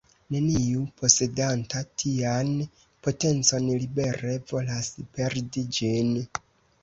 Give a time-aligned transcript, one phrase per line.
[0.35, 2.47] Neniu, posedanta tian
[3.07, 4.89] potencon, libere volas
[5.19, 6.11] perdi ĝin.